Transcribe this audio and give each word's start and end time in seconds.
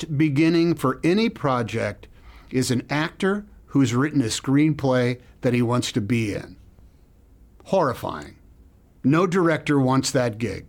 worst 0.00 0.18
beginning 0.18 0.74
for 0.74 1.00
any 1.02 1.28
project 1.28 2.08
is 2.50 2.70
an 2.70 2.86
actor 2.90 3.44
who's 3.66 3.94
written 3.94 4.20
a 4.20 4.26
screenplay 4.26 5.20
that 5.42 5.54
he 5.54 5.62
wants 5.62 5.92
to 5.92 6.00
be 6.00 6.34
in. 6.34 6.56
Horrifying. 7.64 8.36
No 9.04 9.26
director 9.26 9.78
wants 9.78 10.10
that 10.10 10.38
gig. 10.38 10.66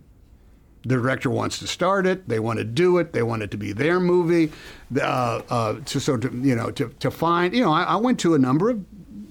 The 0.82 0.96
director 0.96 1.30
wants 1.30 1.58
to 1.60 1.66
start 1.66 2.06
it. 2.06 2.28
They 2.28 2.40
want 2.40 2.58
to 2.58 2.64
do 2.64 2.98
it. 2.98 3.12
They 3.12 3.22
want 3.22 3.42
it 3.42 3.50
to 3.52 3.56
be 3.56 3.72
their 3.72 4.00
movie. 4.00 4.50
Uh, 4.96 5.42
uh, 5.48 5.76
so, 5.84 5.98
so 5.98 6.16
to, 6.16 6.28
you 6.28 6.56
know, 6.56 6.70
to, 6.72 6.88
to 6.88 7.10
find, 7.10 7.54
you 7.54 7.62
know, 7.62 7.72
I, 7.72 7.82
I 7.84 7.96
went 7.96 8.18
to 8.20 8.34
a 8.34 8.38
number 8.38 8.70
of 8.70 8.84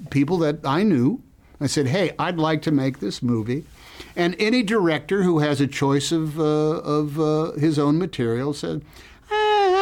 people 0.09 0.37
that 0.39 0.65
I 0.65 0.83
knew. 0.83 1.21
I 1.59 1.67
said, 1.67 1.87
hey, 1.87 2.13
I'd 2.17 2.37
like 2.37 2.61
to 2.63 2.71
make 2.71 2.99
this 2.99 3.21
movie. 3.21 3.65
And 4.15 4.35
any 4.39 4.63
director 4.63 5.23
who 5.23 5.39
has 5.39 5.61
a 5.61 5.67
choice 5.67 6.11
of, 6.11 6.39
uh, 6.39 6.43
of 6.43 7.19
uh, 7.19 7.51
his 7.53 7.77
own 7.77 7.97
material 7.97 8.53
said, 8.53 8.83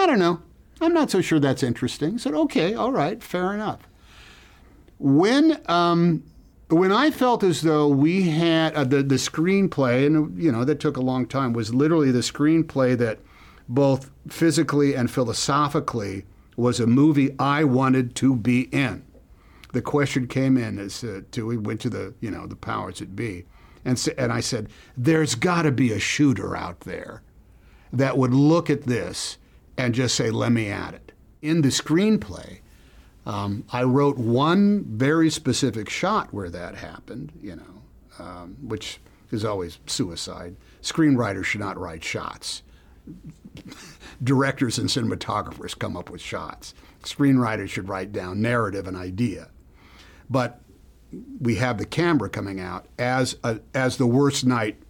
don't 0.10 0.20
know. 0.20 0.42
I'm 0.82 0.94
not 0.94 1.12
so 1.12 1.22
sure 1.22 1.40
that's 1.40 1.64
interesting. 1.64 2.16
I 2.16 2.18
said, 2.18 2.34
okay, 2.34 2.74
all 2.74 2.92
right, 2.92 3.22
fair 3.22 3.54
enough. 3.54 3.82
When 4.98 5.62
um, 5.68 6.24
when 6.70 6.92
I 6.92 7.10
felt 7.10 7.44
as 7.44 7.62
though 7.62 7.88
we 7.88 8.30
had 8.30 8.74
uh, 8.76 8.84
the 8.84 9.02
the 9.02 9.16
screenplay, 9.16 10.06
and 10.06 10.42
you 10.42 10.52
know 10.52 10.64
that 10.66 10.80
took 10.80 10.98
a 10.98 11.02
long 11.02 11.26
time, 11.26 11.54
was 11.54 11.74
literally 11.74 12.12
the 12.12 12.20
screenplay 12.20 12.98
that 12.98 13.20
both 13.68 14.10
physically 14.28 14.96
and 14.96 15.10
philosophically 15.10 16.26
was 16.58 16.80
a 16.80 16.88
movie 16.88 17.36
I 17.40 17.64
wanted 17.64 18.16
to 18.16 18.36
be 18.36 18.64
in. 18.72 19.06
The 19.72 19.82
question 19.82 20.28
came 20.28 20.58
in 20.58 20.80
as 20.80 21.04
uh, 21.04 21.22
to 21.32 21.46
we 21.46 21.58
went 21.58 21.82
to 21.82 21.90
the 21.90 22.14
you 22.20 22.32
know 22.32 22.46
the 22.46 22.56
powers 22.56 23.00
that 23.00 23.16
be, 23.16 23.46
and 23.86 24.08
and 24.18 24.32
I 24.32 24.42
said, 24.42 24.70
"There's 24.98 25.36
got 25.36 25.64
to 25.64 25.72
be 25.72 25.92
a 25.92 26.00
shooter 26.00 26.56
out 26.56 26.82
there 26.82 27.24
that 27.92 28.18
would 28.18 28.34
look 28.34 28.70
at 28.70 28.84
this 28.84 29.38
and 29.80 29.96
just 29.96 30.16
say, 30.16 30.30
let 30.30 30.52
me 30.52 30.70
at 30.70 30.94
it." 30.94 31.12
In 31.42 31.62
the 31.62 31.70
screenplay, 31.70 32.60
um, 33.26 33.64
I 33.72 33.84
wrote 33.84 34.18
one 34.18 34.84
very 34.86 35.30
specific 35.30 35.90
shot 35.90 36.34
where 36.34 36.50
that 36.50 36.76
happened, 36.76 37.32
you 37.42 37.56
know, 37.56 37.82
um, 38.20 38.58
which 38.62 39.00
is 39.32 39.46
always 39.46 39.80
suicide. 39.86 40.56
Screenwriters 40.82 41.46
should 41.46 41.62
not 41.62 41.78
write 41.78 42.04
shots. 42.04 42.64
Directors 44.24 44.78
and 44.78 44.90
cinematographers 44.90 45.78
come 45.78 45.96
up 45.96 46.10
with 46.10 46.22
shots. 46.22 46.74
Screenwriters 47.04 47.70
should 47.70 47.88
write 47.88 48.12
down 48.12 48.42
narrative 48.42 48.88
and 48.88 48.98
idea. 48.98 49.50
But 50.30 50.62
we 51.40 51.56
have 51.56 51.78
the 51.78 51.86
camera 51.86 52.30
coming 52.30 52.60
out 52.60 52.88
as 52.98 53.38
a, 53.44 53.60
as 53.74 53.98
the 53.98 54.08
worst 54.08 54.46
night 54.46 54.82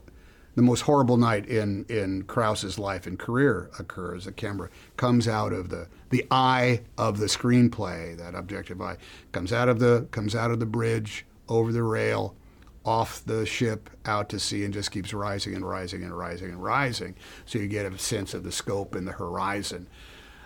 the 0.60 0.64
most 0.64 0.82
horrible 0.82 1.16
night 1.16 1.46
in 1.46 1.86
in 1.88 2.24
Krause's 2.24 2.78
life 2.78 3.08
and 3.08 3.18
career 3.18 3.72
occurs. 3.80 4.26
The 4.26 4.34
camera 4.34 4.70
comes 4.98 5.26
out 5.26 5.54
of 5.54 5.70
the 5.70 5.88
the 6.10 6.26
eye 6.30 6.82
of 6.98 7.18
the 7.18 7.28
screenplay. 7.28 8.18
That 8.18 8.36
objective 8.36 8.82
eye 8.82 8.98
comes 9.32 9.54
out 9.54 9.70
of 9.70 9.80
the 9.80 10.10
comes 10.12 10.36
out 10.36 10.52
of 10.52 10.60
the 10.60 10.66
bridge 10.66 11.26
over 11.48 11.72
the 11.72 11.84
rail, 11.84 12.36
off 12.84 13.24
the 13.24 13.46
ship 13.46 13.90
out 14.06 14.28
to 14.32 14.40
sea, 14.40 14.66
and 14.66 14.74
just 14.74 14.92
keeps 14.92 15.14
rising 15.14 15.56
and 15.56 15.66
rising 15.66 16.04
and 16.04 16.18
rising 16.18 16.50
and 16.50 16.62
rising. 16.62 17.16
So 17.46 17.58
you 17.58 17.70
get 17.70 17.86
a 17.86 17.98
sense 17.98 18.34
of 18.34 18.44
the 18.44 18.52
scope 18.52 18.96
and 18.96 19.08
the 19.08 19.14
horizon. 19.14 19.88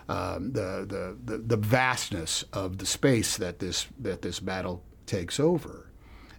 Um, 0.07 0.51
the, 0.51 0.85
the, 0.87 1.17
the 1.25 1.37
the 1.39 1.57
vastness 1.57 2.45
of 2.53 2.77
the 2.77 2.85
space 2.85 3.35
that 3.37 3.57
this 3.57 3.87
that 3.97 4.21
this 4.21 4.39
battle 4.39 4.83
takes 5.07 5.39
over 5.39 5.89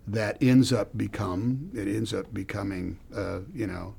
that 0.07 0.37
ends 0.43 0.73
up 0.73 0.97
become 0.97 1.71
it 1.75 1.89
ends 1.89 2.13
up 2.13 2.33
becoming 2.35 2.99
uh, 3.15 3.41
you 3.55 3.67
know 3.67 3.95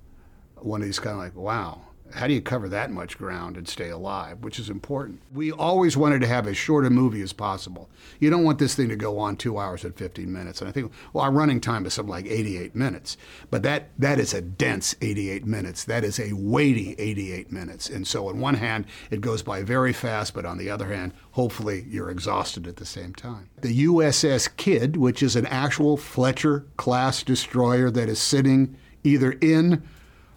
one 0.56 0.82
of 0.82 0.86
these 0.86 1.00
kind 1.00 1.14
of 1.14 1.20
like 1.20 1.36
wow 1.36 1.82
how 2.14 2.28
do 2.28 2.34
you 2.34 2.42
cover 2.42 2.70
that 2.70 2.92
much 2.92 3.18
ground 3.18 3.58
and 3.58 3.68
stay 3.68 3.90
alive, 3.90 4.40
which 4.40 4.60
is 4.60 4.70
important. 4.70 5.22
We 5.34 5.52
always 5.52 5.98
wanted 5.98 6.22
to 6.22 6.28
have 6.28 6.48
as 6.48 6.56
short 6.56 6.86
a 6.86 6.90
movie 6.90 7.22
as 7.22 7.34
possible. 7.34 7.90
You 8.20 8.30
don't 8.30 8.44
want 8.44 8.60
this 8.60 8.76
thing 8.76 8.90
to 8.90 8.96
go 8.96 9.20
on 9.20 9.36
two 9.36 9.58
hours 9.58 9.84
and 9.84 9.96
15 9.96 10.32
minutes. 10.32 10.62
And 10.62 10.70
I 10.70 10.72
think, 10.72 10.92
well, 11.14 11.24
our 11.24 11.32
running 11.32 11.60
time 11.60 11.86
is 11.86 11.94
something 11.94 12.12
like 12.12 12.28
88 12.28 12.76
minutes. 12.76 13.18
But 13.50 13.64
that, 13.64 13.90
that 13.98 14.20
is 14.20 14.34
a 14.34 14.42
dense 14.42 14.96
88 15.02 15.46
minutes. 15.46 15.84
That 15.84 16.04
is 16.04 16.20
a 16.20 16.34
weighty 16.34 16.94
88 16.98 17.52
minutes. 17.52 17.90
And 17.90 18.08
so, 18.08 18.30
on 18.30 18.40
one 18.40 18.56
hand, 18.56 18.86
it 19.10 19.22
goes 19.22 19.42
by 19.42 19.64
very 19.64 19.94
fast, 19.94 20.34
but 20.34 20.46
on 20.46 20.58
the 20.58 20.70
other 20.70 20.94
hand, 20.94 21.14
hopefully 21.32 21.86
you're 21.90 22.10
exhausted 22.10 22.68
at 22.68 22.78
the 22.78 22.86
same 22.86 23.14
time. 23.14 23.50
The 23.62 23.86
USS 23.86 24.56
Kidd, 24.56 24.96
which 24.96 25.24
is 25.24 25.36
an 25.36 25.48
actual 25.48 25.98
Fletcher 25.98 26.66
class 26.78 27.24
destroyer 27.24 27.90
that 27.92 28.10
is 28.10 28.20
sitting 28.20 28.78
either 29.04 29.34
in 29.42 29.84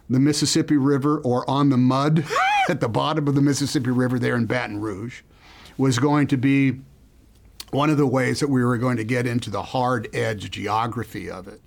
the 0.09 0.19
Mississippi 0.19 0.77
River 0.77 1.19
or 1.19 1.49
on 1.49 1.69
the 1.69 1.77
mud 1.77 2.25
at 2.69 2.79
the 2.79 2.89
bottom 2.89 3.27
of 3.27 3.35
the 3.35 3.41
Mississippi 3.41 3.91
River 3.91 4.17
there 4.19 4.35
in 4.35 4.45
Baton 4.45 4.79
Rouge 4.79 5.21
was 5.77 5.99
going 5.99 6.27
to 6.27 6.37
be 6.37 6.79
one 7.71 7.89
of 7.89 7.97
the 7.97 8.07
ways 8.07 8.39
that 8.39 8.49
we 8.49 8.63
were 8.63 8.77
going 8.77 8.97
to 8.97 9.03
get 9.03 9.27
into 9.27 9.49
the 9.49 9.61
hard 9.61 10.13
edge 10.13 10.49
geography 10.49 11.29
of 11.29 11.47
it 11.47 11.61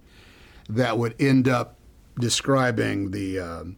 that 0.68 0.98
would 0.98 1.14
end 1.20 1.48
up 1.48 1.76
describing 2.18 3.10
the 3.10 3.38
um, 3.38 3.76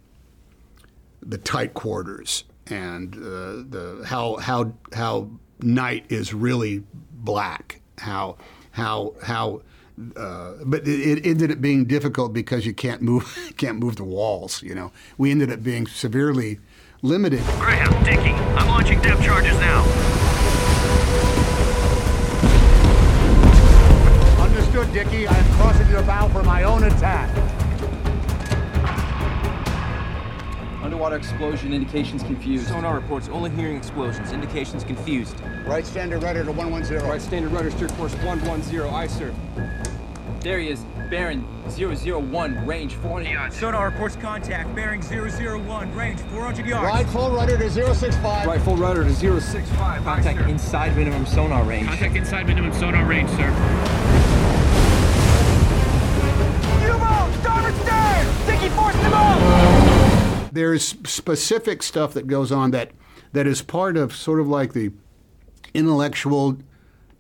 the 1.23 1.39
tight 1.39 1.75
quarters 1.75 2.45
and 2.67 3.15
uh, 3.15 3.63
the 3.69 4.03
how 4.07 4.37
how 4.37 4.73
how 4.93 5.31
night 5.61 6.07
is 6.09 6.35
really 6.35 6.83
black 7.13 7.81
how 7.99 8.37
how 8.73 9.15
how 9.23 9.61
uh, 10.17 10.55
but 10.65 10.87
it, 10.89 11.19
it, 11.19 11.27
ended 11.27 11.53
up 11.53 11.61
being 11.61 11.85
difficult 11.85 12.33
because 12.33 12.67
you 12.67 12.75
can't 12.75 13.01
move 13.01 13.53
can't 13.57 13.79
move 13.79 13.97
the 13.97 14.05
walls. 14.05 14.63
You 14.63 14.75
know, 14.75 14.93
we 15.19 15.31
ended 15.31 15.53
up 15.53 15.63
being 15.63 15.87
severely 15.87 16.59
limited. 17.03 17.41
Greyhound, 17.59 18.05
Dickie, 18.05 18.33
I'm 18.57 18.69
launching 18.69 19.01
depth 19.01 19.23
charges 19.23 19.57
now. 19.61 19.83
Understood, 24.41 24.93
Dickie. 24.93 25.29
I 25.29 25.37
am 25.37 25.55
crossing 25.55 25.89
your 25.89 26.03
bow 26.03 26.29
for 26.29 26.43
my 26.43 26.65
own 26.65 26.85
attack. 26.85 27.31
Underwater 30.83 31.17
explosion 31.17 31.73
indications 31.73 32.23
confused. 32.23 32.69
Sonar 32.69 32.95
reports 32.95 33.29
only 33.29 33.51
hearing 33.51 33.77
explosions. 33.77 34.33
Indications 34.33 34.85
confused. 34.85 35.41
Right 35.67 35.87
standard 35.87 36.23
rudder 36.23 36.45
to 36.45 36.53
110. 36.53 37.09
Right 37.09 37.23
standard 37.23 37.53
rudder 37.53 37.71
steer 37.71 37.89
course 37.89 38.15
110. 38.17 38.83
Aye, 38.93 39.07
sir. 39.07 39.35
There 40.45 40.59
he 40.59 40.69
is. 40.69 40.85
Bearing 41.09 41.49
001, 41.71 42.67
range 42.67 42.97
400 42.97 43.27
uh, 43.27 43.33
yards. 43.33 43.57
Sonar 43.57 43.89
reports 43.89 44.15
contact. 44.17 44.75
Bearing 44.75 45.01
001, 45.01 45.95
range 45.95 46.21
400 46.21 46.67
yards. 46.67 46.85
Right 46.85 47.07
full 47.07 47.31
rudder 47.31 47.57
to 47.57 47.71
065. 47.71 48.47
Right 48.47 48.61
full 48.61 48.77
rudder 48.77 49.05
to 49.05 49.15
065. 49.15 50.05
Contact 50.05 50.41
Aye, 50.41 50.51
inside 50.51 50.95
minimum 50.99 51.25
sonar 51.25 51.65
range. 51.65 51.89
Contact 51.89 52.17
inside 52.17 52.47
minimum 52.47 52.75
sonar 52.75 53.07
range, 53.07 53.31
sir. 53.31 53.49
U-boat! 56.85 57.41
Starboard 57.41 57.75
stern! 57.77 58.47
Dickie 58.47 58.69
forced 58.75 58.99
him 58.99 59.15
out! 59.15 60.51
There's 60.53 60.85
specific 60.85 61.83
stuff 61.83 62.13
that 62.13 62.27
goes 62.27 62.53
on 62.53 62.71
that 62.73 62.91
that 63.33 63.47
is 63.47 63.63
part 63.63 63.97
of 63.97 64.15
sort 64.15 64.41
of 64.41 64.49
like 64.49 64.75
the 64.75 64.93
intellectual 65.73 66.59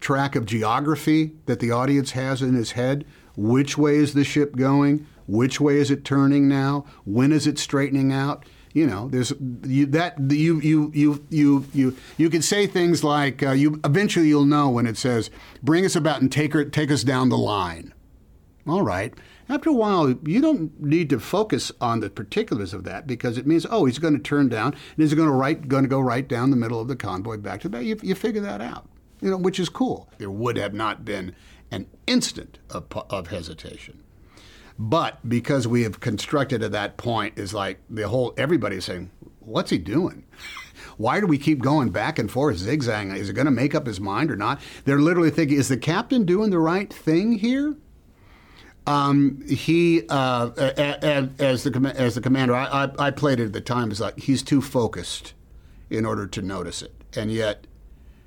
track 0.04 0.36
of 0.36 0.44
geography 0.44 1.32
that 1.46 1.60
the 1.60 1.70
audience 1.70 2.10
has 2.10 2.42
in 2.42 2.54
his 2.54 2.72
head. 2.72 3.06
Which 3.36 3.78
way 3.78 3.96
is 3.96 4.12
the 4.12 4.22
ship 4.22 4.54
going? 4.54 5.06
Which 5.26 5.60
way 5.60 5.78
is 5.78 5.90
it 5.90 6.04
turning 6.04 6.46
now? 6.46 6.84
When 7.06 7.32
is 7.32 7.46
it 7.46 7.58
straightening 7.58 8.12
out? 8.12 8.44
You 8.74 8.86
know, 8.86 9.08
there's 9.08 9.32
you, 9.62 9.86
that 9.86 10.18
you 10.18 10.60
you 10.60 10.90
you 10.94 11.24
you 11.30 11.64
you 11.72 11.96
you 12.18 12.28
can 12.28 12.42
say 12.42 12.66
things 12.66 13.02
like 13.02 13.42
uh, 13.42 13.52
you 13.52 13.80
eventually 13.84 14.28
you'll 14.28 14.44
know 14.44 14.68
when 14.68 14.86
it 14.86 14.98
says 14.98 15.30
bring 15.62 15.84
us 15.86 15.96
about 15.96 16.20
and 16.20 16.30
take 16.30 16.52
her 16.52 16.64
take 16.64 16.90
us 16.90 17.02
down 17.02 17.30
the 17.30 17.38
line. 17.38 17.94
All 18.66 18.82
right. 18.82 19.14
After 19.48 19.70
a 19.70 19.74
while, 19.74 20.08
you 20.24 20.40
don't 20.40 20.80
need 20.82 21.08
to 21.10 21.20
focus 21.20 21.70
on 21.80 22.00
the 22.00 22.10
particulars 22.10 22.74
of 22.74 22.84
that 22.84 23.06
because 23.06 23.36
it 23.36 23.46
means, 23.46 23.66
oh, 23.70 23.84
he's 23.84 23.98
going 23.98 24.14
to 24.14 24.22
turn 24.22 24.48
down 24.48 24.72
and 24.72 24.96
he's 24.96 25.12
going 25.12 25.28
to 25.28 25.34
right, 25.34 25.68
going 25.68 25.84
to 25.84 25.88
go 25.88 26.00
right 26.00 26.26
down 26.26 26.48
the 26.48 26.56
middle 26.56 26.80
of 26.80 26.88
the 26.88 26.96
convoy 26.96 27.36
back 27.36 27.60
to 27.60 27.68
back. 27.68 27.84
You, 27.84 27.98
you 28.02 28.14
figure 28.14 28.40
that 28.40 28.62
out 28.62 28.88
you 29.24 29.30
know, 29.30 29.38
which 29.38 29.58
is 29.58 29.70
cool. 29.70 30.10
There 30.18 30.30
would 30.30 30.58
have 30.58 30.74
not 30.74 31.02
been 31.02 31.34
an 31.70 31.86
instant 32.06 32.58
of, 32.68 32.84
of 33.08 33.28
hesitation. 33.28 34.02
But 34.78 35.26
because 35.26 35.66
we 35.66 35.82
have 35.84 35.98
constructed 36.00 36.62
at 36.62 36.72
that 36.72 36.98
point 36.98 37.38
is 37.38 37.54
like 37.54 37.80
the 37.88 38.06
whole 38.06 38.34
everybody's 38.36 38.84
saying, 38.84 39.10
"What's 39.40 39.70
he 39.70 39.78
doing? 39.78 40.26
Why 40.98 41.20
do 41.20 41.26
we 41.26 41.38
keep 41.38 41.60
going 41.60 41.88
back 41.88 42.18
and 42.18 42.30
forth, 42.30 42.58
zigzagging? 42.58 43.16
Is 43.16 43.30
it 43.30 43.32
going 43.32 43.46
to 43.46 43.50
make 43.50 43.74
up 43.74 43.86
his 43.86 43.98
mind 43.98 44.30
or 44.30 44.36
not?" 44.36 44.60
They're 44.84 45.00
literally 45.00 45.30
thinking, 45.30 45.56
"Is 45.56 45.68
the 45.68 45.78
captain 45.78 46.26
doing 46.26 46.50
the 46.50 46.58
right 46.58 46.92
thing 46.92 47.32
here?" 47.38 47.76
Um, 48.86 49.42
he, 49.48 50.02
uh, 50.10 50.50
as 50.58 51.64
the 51.64 51.94
as 51.96 52.14
the 52.14 52.20
commander, 52.20 52.54
I, 52.54 52.84
I, 52.84 53.06
I 53.06 53.10
played 53.10 53.40
it 53.40 53.46
at 53.46 53.52
the 53.54 53.62
time 53.62 53.90
as 53.90 54.00
like 54.00 54.18
he's 54.18 54.42
too 54.42 54.60
focused 54.60 55.32
in 55.88 56.04
order 56.04 56.26
to 56.26 56.42
notice 56.42 56.82
it, 56.82 56.92
and 57.16 57.30
yet 57.30 57.66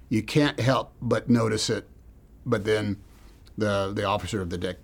you 0.09 0.23
can't 0.23 0.59
help 0.59 0.93
but 1.01 1.29
notice 1.29 1.69
it. 1.69 1.87
But 2.45 2.65
then 2.65 2.97
the 3.57 3.91
the 3.93 4.03
officer 4.03 4.41
of 4.41 4.49
the 4.49 4.57
deck 4.57 4.77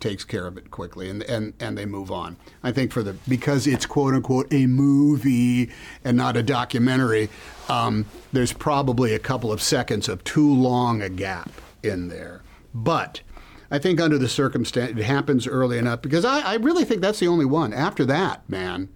takes 0.00 0.24
care 0.24 0.46
of 0.46 0.56
it 0.56 0.70
quickly 0.70 1.10
and, 1.10 1.22
and, 1.24 1.52
and 1.58 1.76
they 1.76 1.84
move 1.84 2.10
on. 2.10 2.36
I 2.62 2.72
think 2.72 2.92
for 2.92 3.02
the 3.02 3.14
because 3.26 3.66
it's 3.66 3.86
quote 3.86 4.14
unquote 4.14 4.52
a 4.52 4.66
movie 4.66 5.70
and 6.04 6.16
not 6.16 6.36
a 6.36 6.42
documentary, 6.42 7.28
um, 7.68 8.06
there's 8.32 8.52
probably 8.52 9.14
a 9.14 9.18
couple 9.18 9.52
of 9.52 9.60
seconds 9.60 10.08
of 10.08 10.22
too 10.24 10.52
long 10.52 11.02
a 11.02 11.08
gap 11.08 11.50
in 11.82 12.08
there. 12.08 12.42
But 12.74 13.22
I 13.70 13.78
think 13.78 14.00
under 14.00 14.18
the 14.18 14.28
circumstance, 14.28 14.92
it 14.92 15.04
happens 15.04 15.46
early 15.46 15.78
enough 15.78 16.02
because 16.02 16.24
I, 16.24 16.40
I 16.40 16.54
really 16.56 16.84
think 16.84 17.00
that's 17.00 17.18
the 17.18 17.28
only 17.28 17.44
one. 17.44 17.72
After 17.72 18.04
that, 18.06 18.48
man, 18.48 18.88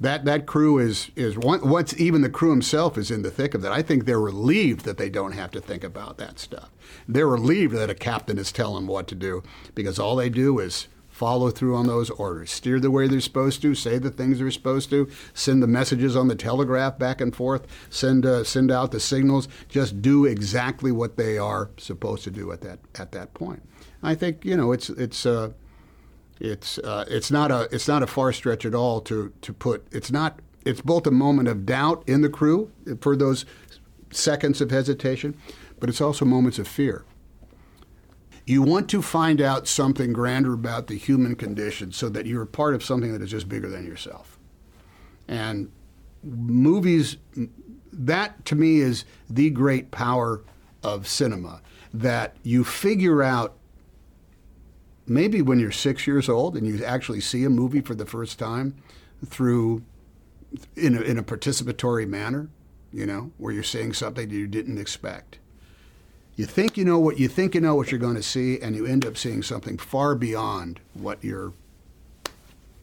that 0.00 0.24
that 0.24 0.46
crew 0.46 0.78
is 0.78 1.10
is 1.16 1.36
once 1.36 1.98
even 1.98 2.22
the 2.22 2.30
crew 2.30 2.50
himself 2.50 2.96
is 2.96 3.10
in 3.10 3.22
the 3.22 3.30
thick 3.30 3.54
of 3.54 3.62
that. 3.62 3.72
I 3.72 3.82
think 3.82 4.04
they're 4.04 4.20
relieved 4.20 4.84
that 4.84 4.96
they 4.96 5.10
don't 5.10 5.32
have 5.32 5.50
to 5.52 5.60
think 5.60 5.84
about 5.84 6.18
that 6.18 6.38
stuff. 6.38 6.70
They're 7.06 7.28
relieved 7.28 7.74
that 7.74 7.90
a 7.90 7.94
captain 7.94 8.38
is 8.38 8.52
telling 8.52 8.76
them 8.76 8.86
what 8.86 9.08
to 9.08 9.14
do 9.14 9.42
because 9.74 9.98
all 9.98 10.16
they 10.16 10.30
do 10.30 10.58
is 10.58 10.88
follow 11.18 11.50
through 11.50 11.74
on 11.74 11.88
those 11.88 12.10
orders, 12.10 12.48
steer 12.48 12.78
the 12.78 12.92
way 12.92 13.08
they're 13.08 13.20
supposed 13.20 13.60
to, 13.60 13.74
say 13.74 13.98
the 13.98 14.08
things 14.08 14.38
they're 14.38 14.52
supposed 14.52 14.88
to, 14.88 15.10
send 15.34 15.60
the 15.60 15.66
messages 15.66 16.14
on 16.14 16.28
the 16.28 16.36
telegraph 16.36 16.96
back 16.96 17.20
and 17.20 17.34
forth, 17.34 17.66
send 17.90 18.24
uh, 18.24 18.44
send 18.44 18.70
out 18.70 18.92
the 18.92 19.00
signals. 19.00 19.48
Just 19.68 20.00
do 20.00 20.24
exactly 20.24 20.92
what 20.92 21.16
they 21.16 21.36
are 21.36 21.70
supposed 21.76 22.22
to 22.22 22.30
do 22.30 22.52
at 22.52 22.60
that 22.60 22.78
at 22.94 23.10
that 23.12 23.34
point. 23.34 23.62
I 24.00 24.14
think 24.14 24.44
you 24.44 24.56
know 24.56 24.70
it's 24.70 24.90
it's. 24.90 25.26
Uh, 25.26 25.50
it's 26.40 26.78
uh, 26.78 27.04
it's 27.08 27.30
not 27.30 27.50
a 27.50 27.68
it's 27.72 27.88
not 27.88 28.02
a 28.02 28.06
far 28.06 28.32
stretch 28.32 28.64
at 28.64 28.74
all 28.74 29.00
to 29.02 29.32
to 29.42 29.52
put 29.52 29.86
it's 29.92 30.10
not 30.10 30.40
it's 30.64 30.80
both 30.80 31.06
a 31.06 31.10
moment 31.10 31.48
of 31.48 31.64
doubt 31.64 32.04
in 32.06 32.20
the 32.20 32.28
crew 32.28 32.70
for 33.00 33.16
those 33.16 33.46
seconds 34.10 34.60
of 34.60 34.70
hesitation, 34.70 35.36
but 35.80 35.88
it's 35.88 36.00
also 36.00 36.24
moments 36.24 36.58
of 36.58 36.68
fear. 36.68 37.04
You 38.46 38.62
want 38.62 38.88
to 38.90 39.02
find 39.02 39.40
out 39.40 39.68
something 39.68 40.12
grander 40.12 40.54
about 40.54 40.86
the 40.86 40.96
human 40.96 41.36
condition 41.36 41.92
so 41.92 42.08
that 42.08 42.26
you're 42.26 42.46
part 42.46 42.74
of 42.74 42.82
something 42.82 43.12
that 43.12 43.22
is 43.22 43.30
just 43.30 43.48
bigger 43.48 43.68
than 43.68 43.86
yourself. 43.86 44.38
And 45.26 45.70
movies 46.22 47.18
that 47.92 48.44
to 48.46 48.54
me 48.54 48.80
is 48.80 49.04
the 49.28 49.50
great 49.50 49.90
power 49.90 50.42
of 50.82 51.06
cinema 51.06 51.60
that 51.92 52.36
you 52.42 52.64
figure 52.64 53.22
out 53.22 53.57
maybe 55.08 55.42
when 55.42 55.58
you're 55.58 55.72
six 55.72 56.06
years 56.06 56.28
old 56.28 56.56
and 56.56 56.66
you 56.66 56.84
actually 56.84 57.20
see 57.20 57.44
a 57.44 57.50
movie 57.50 57.80
for 57.80 57.94
the 57.94 58.06
first 58.06 58.38
time 58.38 58.74
through 59.24 59.82
in 60.76 60.96
a, 60.96 61.00
in 61.00 61.18
a 61.18 61.22
participatory 61.22 62.08
manner, 62.08 62.48
you 62.92 63.06
know, 63.06 63.32
where 63.38 63.52
you're 63.52 63.62
seeing 63.62 63.92
something 63.92 64.30
you 64.30 64.46
didn't 64.46 64.78
expect. 64.78 65.38
You 66.36 66.46
think 66.46 66.76
you 66.76 66.84
know 66.84 67.00
what 67.00 67.18
you 67.18 67.26
think 67.26 67.54
you 67.54 67.60
know 67.60 67.74
what 67.74 67.90
you're 67.90 67.98
going 67.98 68.14
to 68.14 68.22
see, 68.22 68.60
and 68.60 68.76
you 68.76 68.86
end 68.86 69.04
up 69.04 69.16
seeing 69.16 69.42
something 69.42 69.76
far 69.76 70.14
beyond 70.14 70.78
what 70.94 71.22
your, 71.24 71.52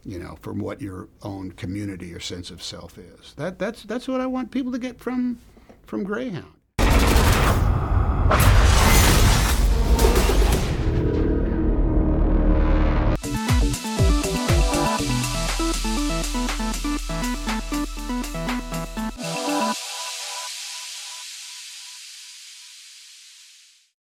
you 0.03 0.19
know, 0.19 0.37
from 0.41 0.59
what 0.59 0.81
your 0.81 1.07
own 1.23 1.53
community 1.53 2.13
or 2.13 2.19
sense 2.19 2.51
of 2.51 2.61
self 2.61 2.97
is. 2.97 3.33
That 3.37 3.57
that's 3.57 3.83
that's 3.83 4.09
what 4.09 4.19
I 4.19 4.27
want 4.27 4.51
people 4.51 4.73
to 4.73 4.77
get 4.77 4.99
from 4.99 5.39
from 5.85 6.03
Greyhound. 6.03 6.54